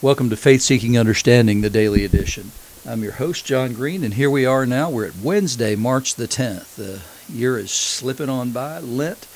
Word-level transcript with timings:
Welcome 0.00 0.30
to 0.30 0.36
Faith 0.36 0.62
Seeking 0.62 0.96
Understanding, 0.96 1.60
the 1.60 1.68
daily 1.68 2.04
edition. 2.04 2.52
I'm 2.86 3.02
your 3.02 3.14
host, 3.14 3.44
John 3.44 3.72
Green, 3.72 4.04
and 4.04 4.14
here 4.14 4.30
we 4.30 4.46
are 4.46 4.64
now. 4.64 4.88
We're 4.90 5.08
at 5.08 5.16
Wednesday, 5.16 5.74
March 5.74 6.14
the 6.14 6.28
10th. 6.28 6.76
The 6.76 7.00
year 7.28 7.58
is 7.58 7.72
slipping 7.72 8.28
on 8.28 8.52
by. 8.52 8.78
Lent 8.78 9.26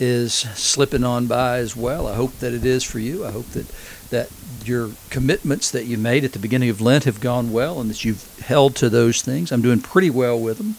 is 0.00 0.34
slipping 0.34 1.04
on 1.04 1.28
by 1.28 1.58
as 1.58 1.76
well. 1.76 2.08
I 2.08 2.16
hope 2.16 2.36
that 2.40 2.52
it 2.52 2.66
is 2.66 2.82
for 2.82 2.98
you. 2.98 3.24
I 3.24 3.30
hope 3.30 3.46
that, 3.50 3.68
that 4.10 4.28
your 4.64 4.90
commitments 5.08 5.70
that 5.70 5.84
you 5.84 5.96
made 5.96 6.24
at 6.24 6.32
the 6.32 6.40
beginning 6.40 6.70
of 6.70 6.80
Lent 6.80 7.04
have 7.04 7.20
gone 7.20 7.52
well 7.52 7.80
and 7.80 7.88
that 7.88 8.04
you've 8.04 8.40
held 8.40 8.74
to 8.74 8.90
those 8.90 9.22
things. 9.22 9.52
I'm 9.52 9.62
doing 9.62 9.80
pretty 9.80 10.10
well 10.10 10.40
with 10.40 10.58
them, 10.58 10.74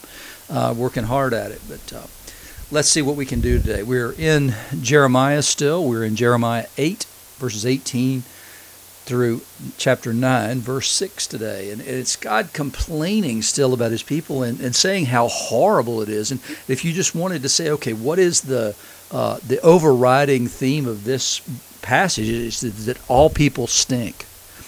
uh, 0.50 0.74
working 0.74 1.06
hard 1.06 1.34
at 1.34 1.52
it. 1.52 1.62
But 1.66 1.94
uh, 1.94 2.08
let's 2.72 2.90
see 2.90 3.02
what 3.02 3.16
we 3.16 3.26
can 3.26 3.40
do 3.40 3.58
today. 3.58 3.84
We're 3.84 4.12
in 4.12 4.54
Jeremiah 4.82 5.44
still. 5.44 5.88
We're 5.88 6.04
in 6.04 6.18
Jeremiah 6.18 6.68
8, 6.78 7.06
verses 7.38 7.66
18 7.66 8.24
through 9.10 9.42
chapter 9.80 10.14
9, 10.14 10.60
verse 10.60 10.92
6 10.92 11.26
today. 11.26 11.72
And 11.72 11.82
it's 11.82 12.16
God 12.16 12.54
complaining 12.54 13.42
still 13.42 13.74
about 13.74 13.90
his 13.90 14.04
people 14.04 14.44
and, 14.44 14.60
and 14.62 14.76
saying 14.76 15.08
how 15.08 15.28
horrible 15.28 16.04
it 16.04 16.10
is. 16.10 16.30
And 16.30 16.40
if 16.68 16.86
you 16.86 16.94
just 16.94 17.16
wanted 17.16 17.42
to 17.42 17.50
say, 17.50 17.72
okay, 17.72 17.94
what 17.94 18.20
is 18.20 18.42
the, 18.42 18.76
uh, 19.12 19.40
the 19.46 19.60
overriding 19.62 20.48
theme 20.48 20.86
of 20.86 21.06
this 21.06 21.42
passage? 21.82 22.30
Is 22.30 22.62
that, 22.62 22.76
that 22.86 23.10
all 23.10 23.32
people 23.32 23.66
stink. 23.66 24.28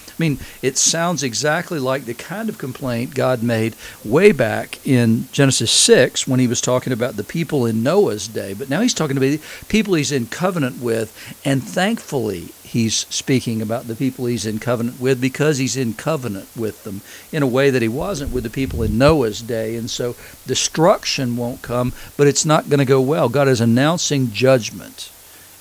I 0.09 0.13
mean, 0.17 0.39
it 0.63 0.75
sounds 0.75 1.21
exactly 1.21 1.77
like 1.77 2.05
the 2.05 2.15
kind 2.15 2.49
of 2.49 2.57
complaint 2.57 3.13
God 3.13 3.43
made 3.43 3.75
way 4.03 4.31
back 4.31 4.85
in 4.85 5.27
Genesis 5.31 5.71
6 5.71 6.27
when 6.27 6.39
he 6.39 6.47
was 6.47 6.61
talking 6.61 6.93
about 6.93 7.15
the 7.15 7.23
people 7.23 7.67
in 7.67 7.83
Noah's 7.83 8.27
day. 8.27 8.55
But 8.55 8.69
now 8.69 8.81
he's 8.81 8.93
talking 8.95 9.17
about 9.17 9.27
the 9.27 9.41
people 9.67 9.93
he's 9.93 10.11
in 10.11 10.25
covenant 10.25 10.81
with, 10.81 11.15
and 11.45 11.63
thankfully 11.63 12.49
he's 12.71 12.95
speaking 13.09 13.61
about 13.61 13.87
the 13.87 13.95
people 13.95 14.25
he's 14.25 14.45
in 14.45 14.57
covenant 14.57 14.97
with 14.97 15.19
because 15.19 15.57
he's 15.57 15.75
in 15.75 15.93
covenant 15.93 16.47
with 16.55 16.85
them 16.85 17.01
in 17.29 17.43
a 17.43 17.47
way 17.47 17.69
that 17.69 17.81
he 17.81 17.87
wasn't 17.89 18.31
with 18.31 18.45
the 18.45 18.49
people 18.49 18.81
in 18.81 18.97
Noah's 18.97 19.41
day. 19.41 19.75
And 19.75 19.89
so 19.89 20.15
destruction 20.47 21.35
won't 21.35 21.61
come, 21.61 21.91
but 22.15 22.27
it's 22.27 22.45
not 22.45 22.69
going 22.69 22.79
to 22.79 22.85
go 22.85 23.01
well. 23.01 23.27
God 23.27 23.49
is 23.49 23.59
announcing 23.59 24.31
judgment, 24.31 25.11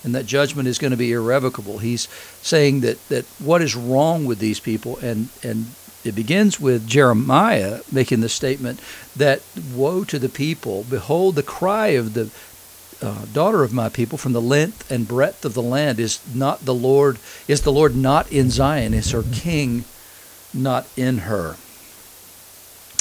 and 0.04 0.14
that 0.14 0.26
judgment 0.26 0.68
is 0.68 0.78
going 0.78 0.92
to 0.92 0.96
be 0.96 1.10
irrevocable. 1.10 1.78
He's 1.78 2.06
saying 2.42 2.80
that, 2.82 3.08
that 3.08 3.24
what 3.40 3.60
is 3.60 3.74
wrong 3.74 4.24
with 4.24 4.38
these 4.38 4.60
people, 4.60 4.96
and, 4.98 5.30
and 5.42 5.66
it 6.04 6.14
begins 6.14 6.60
with 6.60 6.86
Jeremiah 6.86 7.80
making 7.90 8.20
the 8.20 8.28
statement 8.28 8.80
that 9.16 9.42
woe 9.74 10.04
to 10.04 10.18
the 10.18 10.28
people, 10.28 10.84
behold, 10.88 11.34
the 11.34 11.42
cry 11.42 11.88
of 11.88 12.14
the 12.14 12.30
uh, 13.02 13.24
daughter 13.32 13.62
of 13.62 13.72
my 13.72 13.88
people 13.88 14.18
from 14.18 14.32
the 14.32 14.40
length 14.40 14.90
and 14.90 15.08
breadth 15.08 15.44
of 15.44 15.54
the 15.54 15.62
land 15.62 15.98
is 15.98 16.20
not 16.34 16.64
the 16.64 16.74
Lord 16.74 17.18
is 17.48 17.62
the 17.62 17.72
Lord 17.72 17.96
not 17.96 18.30
in 18.30 18.50
Zion? 18.50 18.94
Is 18.94 19.12
her 19.12 19.24
king 19.32 19.84
not 20.52 20.86
in 20.96 21.18
her? 21.18 21.56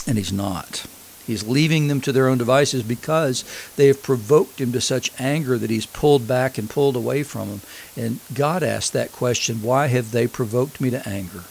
And 0.08 0.18
he's 0.18 0.32
not. 0.32 0.86
He's 1.30 1.48
leaving 1.48 1.90
them 1.90 2.02
to 2.02 2.12
their 2.12 2.28
own 2.28 2.40
devices 2.40 2.82
because 2.82 3.44
they 3.76 3.86
have 3.86 4.02
provoked 4.02 4.60
him 4.60 4.72
to 4.72 4.82
such 4.82 5.12
anger 5.20 5.60
that 5.60 5.70
he's 5.70 5.86
pulled 5.86 6.28
back 6.28 6.58
and 6.58 6.68
pulled 6.68 6.96
away 6.96 7.22
from 7.22 7.50
them. 7.50 7.62
And 7.96 8.20
God 8.34 8.64
asked 8.64 8.94
that 8.94 9.12
question 9.12 9.62
why 9.62 9.88
have 9.88 10.12
they 10.12 10.26
provoked 10.26 10.82
me 10.82 10.90
to 10.90 11.08
anger? 11.08 11.44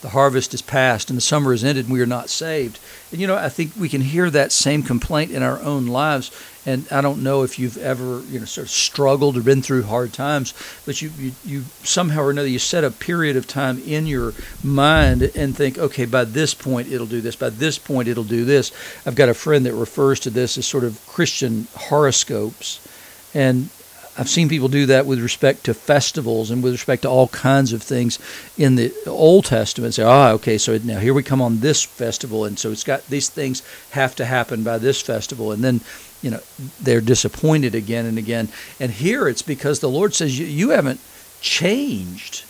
The 0.00 0.10
harvest 0.10 0.54
is 0.54 0.62
past 0.62 1.10
and 1.10 1.16
the 1.16 1.20
summer 1.22 1.52
is 1.52 1.64
ended 1.64 1.84
and 1.84 1.92
we 1.92 2.00
are 2.00 2.06
not 2.06 2.30
saved. 2.30 2.78
And 3.10 3.20
you 3.20 3.26
know, 3.26 3.36
I 3.36 3.50
think 3.50 3.72
we 3.76 3.90
can 3.90 4.00
hear 4.00 4.30
that 4.30 4.52
same 4.52 4.82
complaint 4.82 5.32
in 5.32 5.42
our 5.42 5.60
own 5.60 5.88
lives. 5.88 6.30
And 6.68 6.86
I 6.90 7.00
don't 7.00 7.22
know 7.22 7.44
if 7.44 7.58
you've 7.58 7.78
ever, 7.78 8.20
you 8.28 8.38
know, 8.38 8.44
sort 8.44 8.66
of 8.66 8.70
struggled 8.70 9.38
or 9.38 9.42
been 9.42 9.62
through 9.62 9.84
hard 9.84 10.12
times, 10.12 10.52
but 10.84 11.00
you, 11.00 11.10
you, 11.16 11.32
you 11.42 11.64
somehow 11.82 12.20
or 12.20 12.30
another, 12.30 12.46
you 12.46 12.58
set 12.58 12.84
a 12.84 12.90
period 12.90 13.36
of 13.38 13.46
time 13.46 13.78
in 13.86 14.06
your 14.06 14.34
mind 14.62 15.22
and 15.34 15.56
think, 15.56 15.78
okay, 15.78 16.04
by 16.04 16.24
this 16.24 16.52
point 16.52 16.92
it'll 16.92 17.06
do 17.06 17.22
this, 17.22 17.36
by 17.36 17.48
this 17.48 17.78
point 17.78 18.06
it'll 18.06 18.22
do 18.22 18.44
this. 18.44 18.70
I've 19.06 19.14
got 19.14 19.30
a 19.30 19.34
friend 19.34 19.64
that 19.64 19.72
refers 19.72 20.20
to 20.20 20.30
this 20.30 20.58
as 20.58 20.66
sort 20.66 20.84
of 20.84 21.00
Christian 21.06 21.68
horoscopes. 21.74 22.86
And 23.32 23.70
I've 24.18 24.28
seen 24.28 24.48
people 24.48 24.66
do 24.66 24.86
that 24.86 25.06
with 25.06 25.20
respect 25.20 25.62
to 25.64 25.74
festivals 25.74 26.50
and 26.50 26.60
with 26.60 26.72
respect 26.72 27.02
to 27.02 27.08
all 27.08 27.28
kinds 27.28 27.72
of 27.72 27.84
things 27.84 28.18
in 28.58 28.74
the 28.74 28.92
Old 29.06 29.44
Testament. 29.44 29.94
Say, 29.94 30.02
ah, 30.02 30.32
okay, 30.32 30.58
so 30.58 30.76
now 30.78 30.98
here 30.98 31.14
we 31.14 31.22
come 31.22 31.40
on 31.40 31.60
this 31.60 31.84
festival, 31.84 32.44
and 32.44 32.58
so 32.58 32.72
it's 32.72 32.82
got 32.82 33.06
these 33.06 33.28
things 33.28 33.62
have 33.90 34.16
to 34.16 34.24
happen 34.24 34.64
by 34.64 34.78
this 34.78 35.00
festival, 35.00 35.52
and 35.52 35.62
then 35.62 35.82
you 36.20 36.32
know 36.32 36.40
they're 36.80 37.00
disappointed 37.00 37.76
again 37.76 38.06
and 38.06 38.18
again. 38.18 38.48
And 38.80 38.90
here 38.90 39.28
it's 39.28 39.42
because 39.42 39.78
the 39.78 39.88
Lord 39.88 40.14
says 40.14 40.36
you, 40.36 40.46
you 40.46 40.70
haven't 40.70 41.00
changed, 41.40 42.44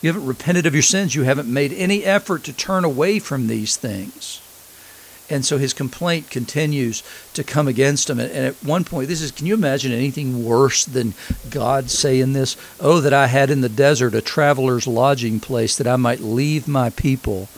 you 0.00 0.10
haven't 0.10 0.26
repented 0.26 0.64
of 0.64 0.72
your 0.72 0.82
sins, 0.82 1.14
you 1.14 1.24
haven't 1.24 1.52
made 1.52 1.74
any 1.74 2.02
effort 2.02 2.44
to 2.44 2.54
turn 2.54 2.82
away 2.82 3.18
from 3.18 3.46
these 3.46 3.76
things. 3.76 4.40
And 5.30 5.44
so 5.44 5.56
his 5.56 5.72
complaint 5.72 6.28
continues 6.28 7.02
to 7.32 7.42
come 7.42 7.66
against 7.66 8.10
him. 8.10 8.20
And 8.20 8.30
at 8.30 8.54
one 8.56 8.84
point, 8.84 9.08
this 9.08 9.22
is 9.22 9.30
can 9.30 9.46
you 9.46 9.54
imagine 9.54 9.90
anything 9.90 10.44
worse 10.44 10.84
than 10.84 11.14
God 11.50 11.90
saying 11.90 12.34
this? 12.34 12.56
Oh, 12.78 13.00
that 13.00 13.14
I 13.14 13.28
had 13.28 13.50
in 13.50 13.62
the 13.62 13.70
desert 13.70 14.14
a 14.14 14.20
traveler's 14.20 14.86
lodging 14.86 15.40
place, 15.40 15.76
that 15.76 15.86
I 15.86 15.96
might 15.96 16.20
leave 16.20 16.68
my 16.68 16.90
people 16.90 17.48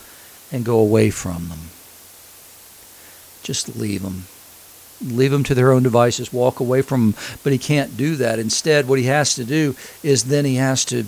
and 0.53 0.65
go 0.65 0.79
away 0.79 1.11
from 1.11 1.49
them. 1.49 1.59
Just 3.43 3.77
leave 3.77 4.03
them. 4.03 4.25
Leave 5.05 5.33
them 5.33 5.45
to 5.45 5.55
their 5.55 5.73
own 5.73 5.83
devices, 5.83 6.33
walk 6.33 6.61
away 6.61 6.83
from 6.83 7.13
them. 7.13 7.21
But 7.43 7.53
he 7.53 7.59
can't 7.59 7.97
do 7.97 8.17
that. 8.17 8.39
Instead, 8.39 8.89
what 8.89 8.99
he 8.99 9.07
has 9.07 9.35
to 9.35 9.45
do 9.45 9.75
is 10.03 10.25
then 10.25 10.45
he 10.45 10.55
has 10.55 10.85
to 10.87 11.05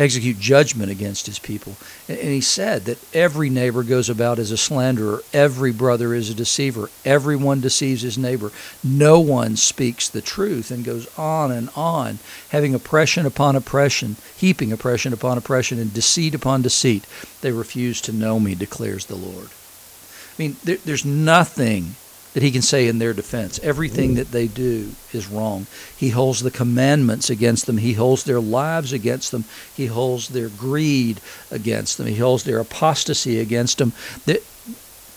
execute 0.00 0.38
judgment 0.38 0.90
against 0.90 1.26
his 1.26 1.38
people. 1.38 1.76
And 2.08 2.18
he 2.18 2.40
said 2.40 2.86
that 2.86 2.98
every 3.14 3.50
neighbor 3.50 3.82
goes 3.82 4.08
about 4.08 4.38
as 4.38 4.50
a 4.50 4.56
slanderer, 4.56 5.22
every 5.32 5.72
brother 5.72 6.14
is 6.14 6.30
a 6.30 6.34
deceiver, 6.34 6.88
everyone 7.04 7.60
deceives 7.60 8.00
his 8.00 8.16
neighbor. 8.16 8.50
No 8.82 9.20
one 9.20 9.56
speaks 9.56 10.08
the 10.08 10.22
truth, 10.22 10.70
and 10.70 10.84
goes 10.84 11.06
on 11.18 11.52
and 11.52 11.68
on, 11.76 12.18
having 12.48 12.74
oppression 12.74 13.26
upon 13.26 13.56
oppression, 13.56 14.16
heaping 14.36 14.72
oppression 14.72 15.12
upon 15.12 15.36
oppression, 15.36 15.78
and 15.78 15.92
deceit 15.92 16.34
upon 16.34 16.62
deceit. 16.62 17.04
They 17.42 17.52
refuse 17.52 18.00
to 18.02 18.12
know 18.12 18.40
me, 18.40 18.54
declares 18.54 19.06
the 19.06 19.16
Lord. 19.16 19.48
I 19.48 20.42
mean, 20.42 20.56
there, 20.64 20.78
there's 20.84 21.04
nothing 21.04 21.96
that 22.32 22.42
he 22.42 22.50
can 22.50 22.62
say 22.62 22.86
in 22.86 22.98
their 22.98 23.12
defense. 23.12 23.58
Everything 23.62 24.14
that 24.14 24.30
they 24.30 24.46
do 24.46 24.90
is 25.12 25.28
wrong. 25.28 25.66
He 25.96 26.10
holds 26.10 26.40
the 26.40 26.50
commandments 26.50 27.28
against 27.28 27.66
them. 27.66 27.78
He 27.78 27.94
holds 27.94 28.24
their 28.24 28.40
lives 28.40 28.92
against 28.92 29.32
them. 29.32 29.44
He 29.74 29.86
holds 29.86 30.28
their 30.28 30.48
greed 30.48 31.20
against 31.50 31.98
them. 31.98 32.06
He 32.06 32.16
holds 32.16 32.44
their 32.44 32.60
apostasy 32.60 33.40
against 33.40 33.78
them. 33.78 33.92
That 34.26 34.44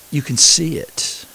you 0.09 0.21
can 0.21 0.37
see 0.37 0.77
it. 0.77 1.25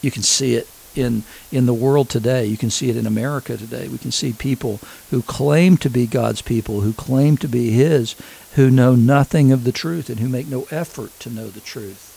You 0.00 0.10
can 0.10 0.22
see 0.22 0.54
it 0.54 0.68
in 0.94 1.24
in 1.52 1.66
the 1.66 1.74
world 1.74 2.08
today. 2.08 2.46
You 2.46 2.56
can 2.56 2.70
see 2.70 2.88
it 2.88 2.96
in 2.96 3.06
America 3.06 3.56
today. 3.56 3.88
We 3.88 3.98
can 3.98 4.12
see 4.12 4.32
people 4.32 4.80
who 5.10 5.20
claim 5.22 5.76
to 5.78 5.90
be 5.90 6.06
God's 6.06 6.40
people, 6.40 6.80
who 6.80 6.94
claim 6.94 7.36
to 7.38 7.48
be 7.48 7.70
his, 7.70 8.14
who 8.54 8.70
know 8.70 8.94
nothing 8.94 9.52
of 9.52 9.64
the 9.64 9.72
truth 9.72 10.08
and 10.08 10.20
who 10.20 10.28
make 10.28 10.48
no 10.48 10.66
effort 10.70 11.18
to 11.20 11.30
know 11.30 11.48
the 11.48 11.60
truth. 11.60 12.15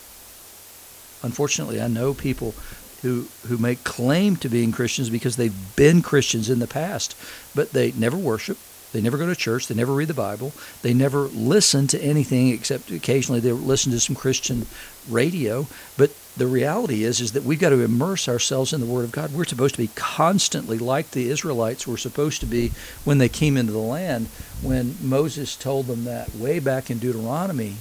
Unfortunately, 1.22 1.80
I 1.80 1.88
know 1.88 2.14
people 2.14 2.54
who 3.02 3.26
who 3.46 3.56
make 3.56 3.84
claim 3.84 4.36
to 4.36 4.48
being 4.48 4.72
Christians 4.72 5.10
because 5.10 5.36
they've 5.36 5.76
been 5.76 6.02
Christians 6.02 6.50
in 6.50 6.58
the 6.58 6.66
past, 6.66 7.16
but 7.54 7.72
they 7.72 7.92
never 7.92 8.16
worship, 8.16 8.58
they 8.92 9.00
never 9.00 9.18
go 9.18 9.26
to 9.26 9.36
church, 9.36 9.66
they 9.66 9.74
never 9.74 9.92
read 9.92 10.08
the 10.08 10.14
Bible, 10.14 10.52
they 10.82 10.92
never 10.92 11.22
listen 11.28 11.86
to 11.88 12.02
anything 12.02 12.48
except 12.48 12.90
occasionally 12.90 13.40
they 13.40 13.52
listen 13.52 13.92
to 13.92 14.00
some 14.00 14.16
Christian 14.16 14.66
radio. 15.08 15.66
But 15.96 16.12
the 16.36 16.46
reality 16.46 17.04
is 17.04 17.20
is 17.20 17.32
that 17.32 17.42
we've 17.42 17.60
got 17.60 17.70
to 17.70 17.80
immerse 17.80 18.28
ourselves 18.28 18.72
in 18.72 18.80
the 18.80 18.86
Word 18.86 19.04
of 19.04 19.12
God. 19.12 19.32
We're 19.32 19.44
supposed 19.44 19.74
to 19.74 19.80
be 19.82 19.90
constantly 19.94 20.78
like 20.78 21.10
the 21.10 21.28
Israelites 21.28 21.86
were 21.86 21.96
supposed 21.96 22.40
to 22.40 22.46
be 22.46 22.72
when 23.04 23.18
they 23.18 23.28
came 23.28 23.56
into 23.56 23.72
the 23.72 23.78
land. 23.78 24.28
When 24.62 24.96
Moses 25.00 25.56
told 25.56 25.86
them 25.86 26.04
that 26.04 26.34
way 26.34 26.58
back 26.58 26.90
in 26.90 26.98
Deuteronomy, 26.98 27.76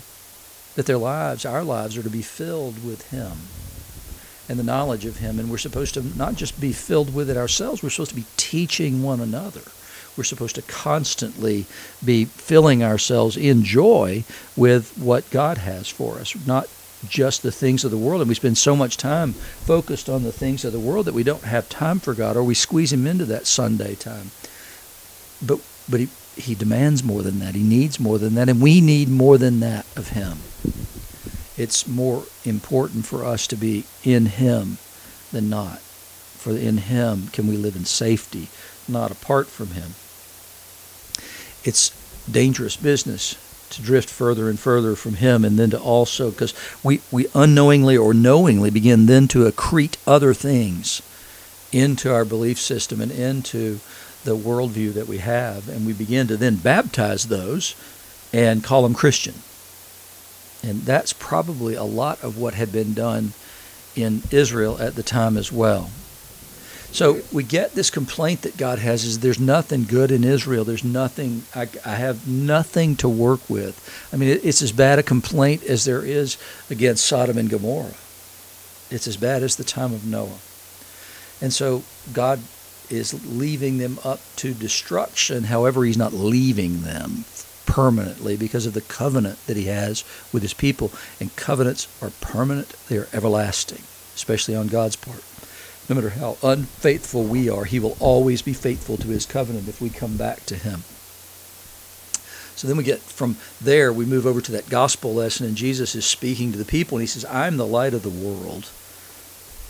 that 0.79 0.85
their 0.85 0.97
lives, 0.97 1.45
our 1.45 1.61
lives, 1.61 1.97
are 1.97 2.03
to 2.03 2.09
be 2.09 2.21
filled 2.21 2.85
with 2.85 3.11
Him 3.11 3.33
and 4.47 4.57
the 4.57 4.63
knowledge 4.63 5.03
of 5.03 5.17
Him. 5.17 5.37
And 5.37 5.51
we're 5.51 5.57
supposed 5.57 5.95
to 5.95 6.17
not 6.17 6.35
just 6.35 6.61
be 6.61 6.71
filled 6.71 7.13
with 7.13 7.29
it 7.29 7.35
ourselves, 7.35 7.83
we're 7.83 7.89
supposed 7.89 8.11
to 8.11 8.15
be 8.15 8.23
teaching 8.37 9.03
one 9.03 9.19
another. 9.19 9.63
We're 10.15 10.23
supposed 10.23 10.55
to 10.55 10.61
constantly 10.61 11.65
be 12.03 12.23
filling 12.23 12.81
ourselves 12.81 13.35
in 13.35 13.65
joy 13.65 14.23
with 14.55 14.97
what 14.97 15.29
God 15.31 15.57
has 15.57 15.89
for 15.89 16.17
us, 16.17 16.33
not 16.47 16.69
just 17.09 17.43
the 17.43 17.51
things 17.51 17.83
of 17.83 17.91
the 17.91 17.97
world. 17.97 18.21
And 18.21 18.29
we 18.29 18.35
spend 18.35 18.57
so 18.57 18.73
much 18.73 18.95
time 18.95 19.33
focused 19.33 20.07
on 20.07 20.23
the 20.23 20.31
things 20.31 20.63
of 20.63 20.71
the 20.71 20.79
world 20.79 21.07
that 21.07 21.13
we 21.13 21.23
don't 21.23 21.43
have 21.43 21.67
time 21.67 21.99
for 21.99 22.13
God, 22.13 22.37
or 22.37 22.43
we 22.43 22.53
squeeze 22.53 22.93
Him 22.93 23.05
into 23.05 23.25
that 23.25 23.47
Sunday 23.47 23.95
time. 23.95 24.31
But 25.45 25.59
but 25.89 25.99
He 25.99 26.07
he 26.41 26.55
demands 26.55 27.03
more 27.03 27.21
than 27.21 27.39
that. 27.39 27.55
He 27.55 27.63
needs 27.63 27.99
more 27.99 28.17
than 28.17 28.35
that, 28.35 28.49
and 28.49 28.61
we 28.61 28.81
need 28.81 29.09
more 29.09 29.37
than 29.37 29.59
that 29.59 29.85
of 29.95 30.09
him 30.09 30.39
it's 31.59 31.85
more 31.85 32.23
important 32.45 33.05
for 33.05 33.25
us 33.25 33.45
to 33.47 33.57
be 33.57 33.83
in 34.05 34.27
Him 34.27 34.77
than 35.33 35.49
not. 35.49 35.79
For 35.79 36.51
in 36.51 36.77
Him 36.77 37.27
can 37.27 37.47
we 37.47 37.57
live 37.57 37.75
in 37.75 37.83
safety, 37.83 38.47
not 38.87 39.11
apart 39.11 39.47
from 39.47 39.71
Him. 39.71 39.91
It's 41.65 41.91
dangerous 42.31 42.77
business 42.77 43.35
to 43.71 43.81
drift 43.81 44.09
further 44.09 44.49
and 44.49 44.57
further 44.57 44.95
from 44.95 45.15
Him, 45.15 45.43
and 45.43 45.59
then 45.59 45.71
to 45.71 45.79
also, 45.79 46.31
because 46.31 46.53
we, 46.81 47.01
we 47.11 47.27
unknowingly 47.35 47.97
or 47.97 48.13
knowingly 48.13 48.69
begin 48.69 49.05
then 49.05 49.27
to 49.27 49.45
accrete 49.51 49.97
other 50.07 50.33
things 50.33 51.01
into 51.73 52.11
our 52.11 52.23
belief 52.23 52.57
system 52.57 53.01
and 53.01 53.11
into 53.11 53.81
the 54.23 54.35
worldview 54.35 54.93
that 54.93 55.07
we 55.07 55.19
have, 55.19 55.69
and 55.69 55.85
we 55.85 55.93
begin 55.93 56.27
to 56.27 56.37
then 56.37 56.55
baptize 56.55 57.27
those 57.27 57.75
and 58.33 58.63
call 58.63 58.83
them 58.83 58.93
Christian. 58.93 59.35
And 60.61 60.81
that's 60.81 61.13
probably 61.13 61.75
a 61.75 61.83
lot 61.83 62.21
of 62.23 62.37
what 62.37 62.53
had 62.53 62.71
been 62.71 62.93
done 62.93 63.33
in 63.95 64.23
Israel 64.31 64.77
at 64.79 64.95
the 64.95 65.03
time 65.03 65.37
as 65.37 65.51
well. 65.51 65.89
So 66.91 67.21
we 67.31 67.43
get 67.43 67.75
this 67.75 67.91
complaint 67.91 68.41
that 68.41 68.57
God 68.57 68.79
has 68.79 69.03
is 69.03 69.19
there's 69.19 69.39
nothing 69.39 69.83
good 69.83 70.11
in 70.11 70.23
Israel. 70.23 70.65
There's 70.65 70.83
nothing, 70.83 71.43
I, 71.55 71.69
I 71.85 71.95
have 71.95 72.27
nothing 72.27 72.95
to 72.97 73.07
work 73.07 73.47
with. 73.47 74.09
I 74.11 74.17
mean, 74.17 74.29
it, 74.29 74.43
it's 74.43 74.61
as 74.61 74.71
bad 74.71 74.97
a 74.97 75.03
complaint 75.03 75.63
as 75.63 75.85
there 75.85 76.03
is 76.03 76.37
against 76.69 77.05
Sodom 77.05 77.37
and 77.37 77.49
Gomorrah. 77.49 77.93
It's 78.89 79.07
as 79.07 79.17
bad 79.17 79.43
as 79.43 79.55
the 79.55 79.63
time 79.63 79.93
of 79.93 80.05
Noah. 80.05 80.39
And 81.41 81.53
so 81.53 81.83
God 82.11 82.39
is 82.89 83.25
leaving 83.25 83.77
them 83.77 83.99
up 84.03 84.19
to 84.37 84.53
destruction. 84.53 85.45
However, 85.45 85.83
He's 85.83 85.97
not 85.97 86.13
leaving 86.13 86.81
them 86.81 87.25
permanently 87.65 88.35
because 88.35 88.65
of 88.65 88.73
the 88.73 88.81
covenant 88.81 89.45
that 89.47 89.57
He 89.57 89.65
has 89.65 90.03
with 90.33 90.43
His 90.43 90.53
people. 90.53 90.91
And 91.19 91.35
covenants 91.35 91.87
are 92.01 92.11
permanent, 92.21 92.69
they 92.87 92.97
are 92.97 93.07
everlasting, 93.13 93.83
especially 94.15 94.55
on 94.55 94.67
God's 94.67 94.95
part 94.95 95.23
no 95.89 95.95
matter 95.95 96.11
how 96.11 96.37
unfaithful 96.43 97.23
we 97.23 97.49
are, 97.49 97.65
He 97.65 97.79
will 97.79 97.97
always 97.99 98.43
be 98.43 98.53
faithful 98.53 98.95
to 98.97 99.07
His 99.07 99.25
covenant 99.25 99.67
if 99.67 99.81
we 99.81 99.89
come 99.89 100.17
back 100.17 100.45
to 100.45 100.55
Him. 100.55 100.83
So 102.55 102.67
then 102.67 102.77
we 102.77 102.83
get 102.83 102.99
from 102.99 103.37
there, 103.59 103.91
we 103.91 104.05
move 104.05 104.27
over 104.27 104.41
to 104.41 104.51
that 104.51 104.69
gospel 104.69 105.15
lesson, 105.15 105.47
and 105.47 105.55
Jesus 105.55 105.95
is 105.95 106.05
speaking 106.05 106.51
to 106.51 106.57
the 106.57 106.65
people, 106.65 106.97
and 106.97 107.01
He 107.01 107.07
says, 107.07 107.25
I'm 107.25 107.57
the 107.57 107.65
light 107.65 107.95
of 107.95 108.03
the 108.03 108.09
world. 108.09 108.69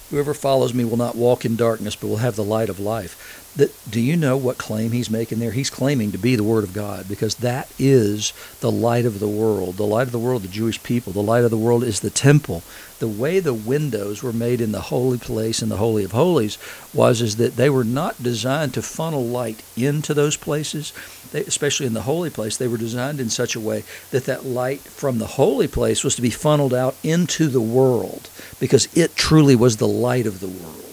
Whoever 0.09 0.33
follows 0.33 0.73
me 0.73 0.83
will 0.83 0.97
not 0.97 1.15
walk 1.15 1.45
in 1.45 1.55
darkness, 1.55 1.95
but 1.95 2.07
will 2.07 2.17
have 2.17 2.35
the 2.35 2.43
light 2.43 2.69
of 2.69 2.79
life. 2.79 3.48
That, 3.55 3.73
do 3.89 3.99
you 3.99 4.15
know 4.15 4.37
what 4.37 4.57
claim 4.57 4.91
he's 4.91 5.09
making 5.09 5.39
there? 5.39 5.51
He's 5.51 5.69
claiming 5.69 6.11
to 6.11 6.17
be 6.17 6.35
the 6.35 6.43
Word 6.43 6.63
of 6.63 6.73
God 6.73 7.07
because 7.09 7.35
that 7.35 7.69
is 7.77 8.31
the 8.61 8.71
light 8.71 9.05
of 9.05 9.19
the 9.19 9.27
world. 9.27 9.77
The 9.77 9.85
light 9.85 10.07
of 10.07 10.11
the 10.11 10.19
world, 10.19 10.43
the 10.43 10.47
Jewish 10.47 10.81
people. 10.83 11.11
The 11.11 11.21
light 11.21 11.43
of 11.43 11.51
the 11.51 11.57
world 11.57 11.83
is 11.83 11.99
the 11.99 12.09
temple. 12.09 12.63
The 12.99 13.07
way 13.07 13.39
the 13.39 13.53
windows 13.53 14.21
were 14.21 14.33
made 14.33 14.61
in 14.61 14.71
the 14.71 14.81
holy 14.81 15.17
place 15.17 15.61
in 15.61 15.69
the 15.69 15.77
Holy 15.77 16.03
of 16.03 16.11
Holies 16.11 16.57
was 16.93 17.21
is 17.21 17.37
that 17.37 17.55
they 17.55 17.69
were 17.69 17.83
not 17.83 18.21
designed 18.21 18.73
to 18.75 18.81
funnel 18.81 19.25
light 19.25 19.63
into 19.75 20.13
those 20.13 20.37
places 20.37 20.93
they, 21.31 21.41
especially 21.41 21.85
in 21.85 21.93
the 21.93 22.01
holy 22.01 22.29
place, 22.29 22.57
they 22.57 22.67
were 22.67 22.77
designed 22.77 23.19
in 23.19 23.29
such 23.29 23.55
a 23.55 23.59
way 23.59 23.83
that 24.11 24.25
that 24.25 24.45
light 24.45 24.81
from 24.81 25.19
the 25.19 25.27
holy 25.27 25.67
place 25.67 26.03
was 26.03 26.15
to 26.15 26.21
be 26.21 26.29
funneled 26.29 26.73
out 26.73 26.95
into 27.03 27.47
the 27.47 27.61
world 27.61 28.29
because 28.59 28.87
it 28.95 29.15
truly 29.15 29.55
was 29.55 29.77
the 29.77 29.87
light 29.87 30.25
of 30.25 30.39
the 30.39 30.47
world. 30.47 30.88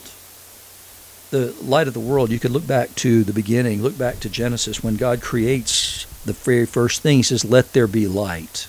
The 1.30 1.54
light 1.62 1.88
of 1.88 1.94
the 1.94 2.00
world, 2.00 2.30
you 2.30 2.38
could 2.38 2.52
look 2.52 2.66
back 2.66 2.94
to 2.96 3.24
the 3.24 3.32
beginning, 3.32 3.82
look 3.82 3.98
back 3.98 4.20
to 4.20 4.28
Genesis 4.28 4.82
when 4.82 4.96
God 4.96 5.20
creates 5.20 6.06
the 6.24 6.32
very 6.32 6.66
first 6.66 7.02
thing. 7.02 7.18
He 7.18 7.22
says, 7.22 7.44
Let 7.44 7.72
there 7.72 7.86
be 7.86 8.06
light. 8.06 8.68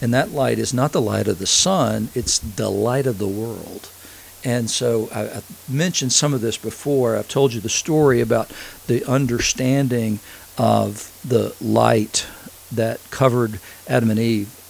And 0.00 0.12
that 0.12 0.32
light 0.32 0.58
is 0.58 0.74
not 0.74 0.92
the 0.92 1.00
light 1.00 1.28
of 1.28 1.38
the 1.38 1.46
sun, 1.46 2.08
it's 2.14 2.38
the 2.38 2.70
light 2.70 3.06
of 3.06 3.18
the 3.18 3.28
world. 3.28 3.88
And 4.44 4.68
so 4.68 5.08
I, 5.14 5.38
I, 5.38 5.42
mentioned 5.68 6.12
some 6.12 6.34
of 6.34 6.42
this 6.42 6.58
before. 6.58 7.16
I've 7.16 7.28
told 7.28 7.54
you 7.54 7.60
the 7.60 7.70
story 7.70 8.20
about 8.20 8.50
the 8.86 9.04
understanding 9.04 10.18
of 10.58 11.10
the 11.26 11.54
light 11.60 12.26
that 12.70 13.00
covered 13.10 13.60
Adam 13.88 14.10
and 14.10 14.18
Eve. 14.18 14.60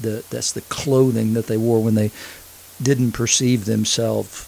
The, 0.00 0.24
that's 0.28 0.52
the 0.52 0.60
clothing 0.62 1.32
that 1.34 1.46
they 1.46 1.56
wore 1.56 1.82
when 1.82 1.94
they 1.94 2.10
didn't 2.82 3.12
perceive 3.12 3.64
themselves 3.64 4.46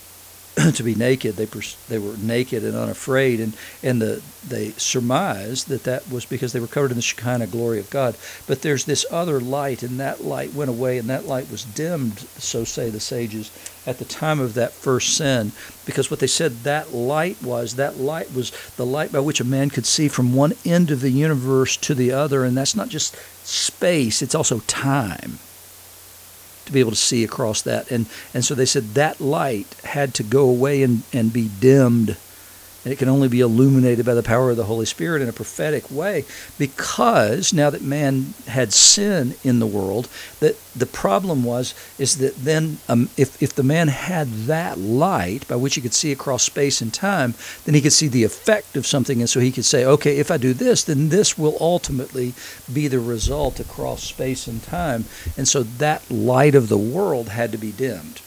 to 0.74 0.82
be 0.82 0.94
naked. 0.94 1.36
They 1.36 1.44
pers- 1.44 1.76
they 1.88 1.98
were 1.98 2.16
naked 2.16 2.64
and 2.64 2.74
unafraid, 2.74 3.40
and 3.40 3.52
and 3.82 4.00
the 4.00 4.22
they 4.48 4.70
surmised 4.72 5.68
that 5.68 5.84
that 5.84 6.10
was 6.10 6.24
because 6.24 6.52
they 6.52 6.60
were 6.60 6.66
covered 6.66 6.92
in 6.92 6.96
the 6.96 7.02
Shekinah 7.02 7.48
glory 7.48 7.78
of 7.78 7.90
God. 7.90 8.16
But 8.46 8.62
there's 8.62 8.86
this 8.86 9.04
other 9.10 9.38
light, 9.38 9.82
and 9.82 10.00
that 10.00 10.24
light 10.24 10.54
went 10.54 10.70
away, 10.70 10.96
and 10.96 11.10
that 11.10 11.26
light 11.26 11.50
was 11.50 11.64
dimmed, 11.64 12.20
so 12.38 12.64
say 12.64 12.88
the 12.88 13.00
sages, 13.00 13.50
at 13.86 13.98
the 13.98 14.06
time 14.06 14.40
of 14.40 14.54
that 14.54 14.72
first 14.72 15.14
sin, 15.14 15.52
because 15.84 16.10
what 16.10 16.20
they 16.20 16.26
said 16.26 16.62
that 16.62 16.94
light 16.94 17.42
was 17.42 17.76
that 17.76 17.98
light 17.98 18.32
was 18.32 18.50
the 18.76 18.86
light 18.86 19.12
by 19.12 19.20
which 19.20 19.40
a 19.40 19.44
man 19.44 19.68
could 19.68 19.86
see 19.86 20.08
from 20.08 20.32
one 20.32 20.54
end 20.64 20.90
of 20.90 21.02
the 21.02 21.10
universe 21.10 21.76
to 21.76 21.94
the 21.94 22.12
other, 22.12 22.44
and 22.44 22.56
that's 22.56 22.74
not 22.74 22.88
just 22.88 23.14
space; 23.44 24.22
it's 24.22 24.34
also 24.34 24.60
time 24.60 25.38
to 26.66 26.72
be 26.72 26.80
able 26.80 26.90
to 26.90 26.96
see 26.96 27.24
across 27.24 27.62
that. 27.62 27.90
And, 27.90 28.06
and 28.34 28.44
so 28.44 28.54
they 28.54 28.66
said 28.66 28.94
that 28.94 29.20
light 29.20 29.74
had 29.84 30.14
to 30.14 30.22
go 30.22 30.48
away 30.48 30.82
and, 30.82 31.02
and 31.12 31.32
be 31.32 31.48
dimmed. 31.60 32.16
And 32.86 32.92
it 32.92 33.00
can 33.00 33.08
only 33.08 33.26
be 33.26 33.40
illuminated 33.40 34.06
by 34.06 34.14
the 34.14 34.22
power 34.22 34.48
of 34.48 34.56
the 34.56 34.66
Holy 34.66 34.86
Spirit 34.86 35.20
in 35.20 35.28
a 35.28 35.32
prophetic 35.32 35.90
way 35.90 36.24
because 36.56 37.52
now 37.52 37.68
that 37.68 37.82
man 37.82 38.34
had 38.46 38.72
sin 38.72 39.34
in 39.42 39.58
the 39.58 39.66
world, 39.66 40.08
that 40.38 40.54
the 40.72 40.86
problem 40.86 41.42
was 41.42 41.74
is 41.98 42.18
that 42.18 42.36
then 42.36 42.78
um, 42.88 43.08
if, 43.16 43.42
if 43.42 43.52
the 43.52 43.64
man 43.64 43.88
had 43.88 44.28
that 44.46 44.78
light 44.78 45.48
by 45.48 45.56
which 45.56 45.74
he 45.74 45.80
could 45.80 45.94
see 45.94 46.12
across 46.12 46.44
space 46.44 46.80
and 46.80 46.94
time, 46.94 47.34
then 47.64 47.74
he 47.74 47.80
could 47.80 47.92
see 47.92 48.06
the 48.06 48.22
effect 48.22 48.76
of 48.76 48.86
something. 48.86 49.18
And 49.18 49.28
so 49.28 49.40
he 49.40 49.50
could 49.50 49.64
say, 49.64 49.84
okay, 49.84 50.18
if 50.18 50.30
I 50.30 50.36
do 50.36 50.52
this, 50.52 50.84
then 50.84 51.08
this 51.08 51.36
will 51.36 51.56
ultimately 51.58 52.34
be 52.72 52.86
the 52.86 53.00
result 53.00 53.58
across 53.58 54.04
space 54.04 54.46
and 54.46 54.62
time. 54.62 55.06
And 55.36 55.48
so 55.48 55.64
that 55.64 56.08
light 56.08 56.54
of 56.54 56.68
the 56.68 56.78
world 56.78 57.30
had 57.30 57.50
to 57.50 57.58
be 57.58 57.72
dimmed. 57.72 58.20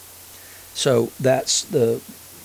So 0.73 1.13
that's 1.17 1.63
the 1.63 2.01